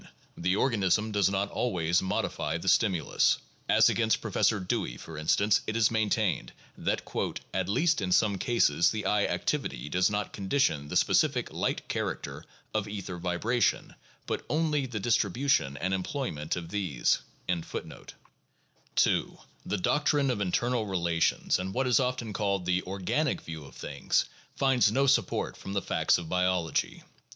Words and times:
The 0.35 0.55
organism 0.55 1.11
does 1.11 1.29
not 1.29 1.51
always 1.51 2.01
modify 2.01 2.57
the 2.57 2.67
stimulus. 2.67 3.37
As 3.69 3.87
against 3.87 4.19
Professor 4.19 4.59
Dewey, 4.59 4.97
for 4.97 5.15
instance, 5.15 5.61
it 5.67 5.75
is 5.77 5.91
maintained 5.91 6.53
that 6.75 7.03
"at 7.53 7.69
least 7.69 8.01
in 8.01 8.11
some 8.11 8.39
cases 8.39 8.89
the 8.89 9.05
eye 9.05 9.25
activity 9.27 9.89
does 9.89 10.09
not 10.09 10.33
condition 10.33 10.87
the 10.87 10.95
specific 10.95 11.51
light 11.53 11.87
character 11.87 12.43
of 12.73 12.87
ether 12.87 13.19
vibration, 13.19 13.93
but 14.25 14.43
only 14.49 14.87
the 14.87 14.99
distribution 14.99 15.77
and 15.77 15.93
em 15.93 16.01
ployment 16.01 16.55
of 16.55 16.69
these" 16.69 17.19
(p. 17.47 17.61
417). 17.61 18.17
2. 18.95 19.37
The 19.67 19.77
doctrine 19.77 20.31
of 20.31 20.41
internal 20.41 20.87
relations 20.87 21.59
and 21.59 21.75
what 21.75 21.85
is 21.85 21.99
often 21.99 22.33
called 22.33 22.65
the 22.65 22.81
"organic" 22.87 23.39
view 23.41 23.63
of 23.65 23.75
things 23.75 24.25
find 24.55 24.91
no 24.91 25.05
support 25.05 25.55
from 25.55 25.73
the 25.73 25.81
facts 25.83 26.17
of 26.17 26.27
biology. 26.27 27.03